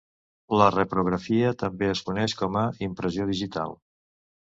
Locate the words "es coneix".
1.95-2.33